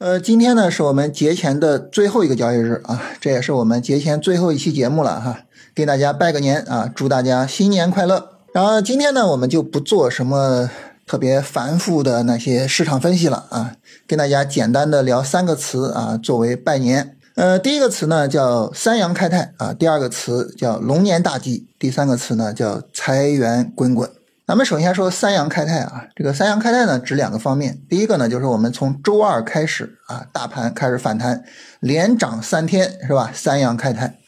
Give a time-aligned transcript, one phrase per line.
[0.00, 5.40] 呃，今天呢是我们节前的最后一个交易日啊，这也是我们节前最后一期节目了哈，
[5.74, 8.30] 给大家拜个年啊，祝大家新年快乐。
[8.54, 10.70] 然后今天呢，我们就不做什么
[11.06, 13.76] 特别繁复的那些市场分析了啊，
[14.06, 17.18] 跟大家简单的聊三个词啊，作为拜年。
[17.34, 24.08] 呃，第一个词呢叫三阳开泰啊，第二个词叫龙年大吉，第三个词呢叫财源滚滚。
[24.50, 31.44] 咱们首先说三阳开泰啊，这个三阳开泰呢指两个方面，第一个呢就是我们从周二开始啊，大盘开始反弹，
[31.78, 33.30] 连涨三天是吧？
[33.32, 34.18] 三阳开泰。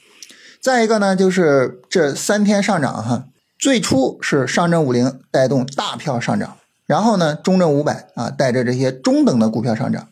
[0.62, 3.24] 再一个呢就是这三天上涨哈，
[3.58, 10.06] 最初是上证五零带动大票上涨，然后呢中证五百啊带着这些中等的股票上涨，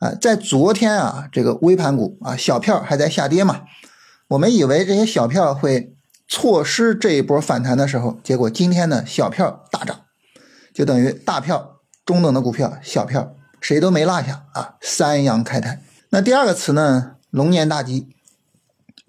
[0.00, 3.60] 啊，在昨天啊这个微盘股啊小票还在下跌嘛，
[4.30, 5.94] 我们以为这些小票会。
[6.32, 10.02] 错失这一波反弹的时候，结果今天呢小票大涨，
[10.72, 15.82] 就等于大票、中等的股票、小票谁都没落下啊，三阳开泰。
[16.10, 18.06] 那第二个词呢，龙年大吉，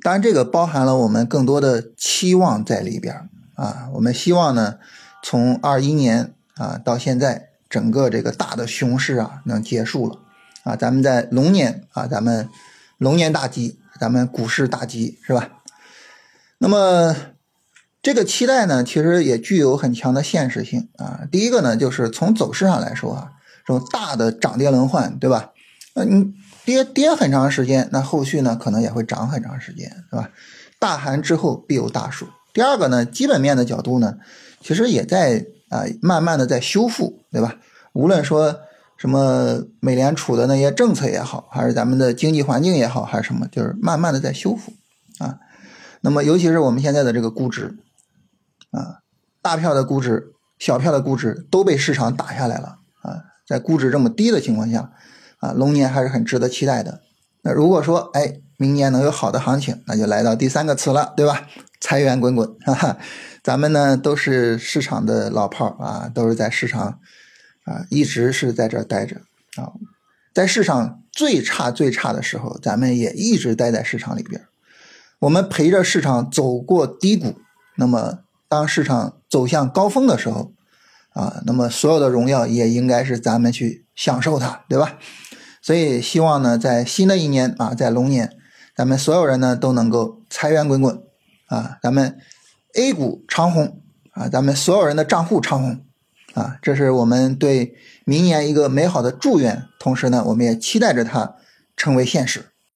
[0.02, 3.90] 当然这个包含了我们更多的期望在里边啊。
[3.94, 4.80] 我们希望呢，
[5.22, 10.18] 从二一年啊到现在，整个这个大的熊市啊能结束了
[10.64, 12.50] 啊，咱们在龙年啊，咱们
[12.98, 15.61] 龙年大吉，咱们股市大吉是吧？
[16.64, 17.16] 那么，
[18.04, 21.22] 这个期待呢，其实也具有很强的现实性啊。
[21.32, 23.32] 第一个呢，就是从走势上来说啊，
[23.66, 25.54] 这种大的涨跌轮换，对吧？
[25.96, 26.32] 那你
[26.64, 30.30] 跌跌很长时间，那后续呢可能也会涨很长时间，是吧？
[30.78, 32.28] 大寒之后必有大暑。
[32.54, 34.18] 第二个呢，基本面的角度呢，
[34.62, 37.56] 其实也在啊慢慢的在修复，对吧？
[37.94, 38.60] 无论说
[38.98, 44.74] 什么美联储的那些政策也好，还是咱们的经济环境也好，还是什么，就是慢慢的在修复
[45.18, 45.40] 啊。
[46.02, 47.78] 那么，尤其是我们现在的这个估值，
[48.72, 49.00] 啊，
[49.42, 54.92] 大票的估值、小票的估值都被市场打下来了啊，在估值这么低的情况下，
[55.40, 57.02] 啊，龙年还是很值得期待的。
[57.44, 61.48] 那如果说，哎，明年能有好的行情，那就来到第三个词了，对吧？
[61.80, 62.98] 财源滚滚，哈哈，
[63.44, 67.00] 咱们呢都是市场的老炮儿啊，都是在市场
[67.66, 69.18] 啊，一直是在这儿待着
[69.56, 69.74] 啊，
[70.32, 74.42] 在市场最差最差的时候，咱们也一直待在市场里边。
[75.22, 77.36] 我们陪着市场走过低谷，
[77.78, 80.52] 那么当市场走向高峰的时候，
[81.14, 84.98] 啊，那么所有的荣耀也应该是咱们去享受它，对吧？
[85.62, 88.36] 所以希望呢，在新的一年啊，在龙年，
[88.76, 91.00] 咱们所有人呢都能够财源滚滚，
[91.50, 92.18] 啊，咱们
[92.74, 93.80] A 股长虹
[94.14, 95.86] 啊，咱们所有人的账户长虹，
[96.34, 99.66] 啊，这是我们对明年一个美好的祝愿。
[99.80, 101.36] 同时呢，我们也期待着它
[101.78, 102.51] 成为现实。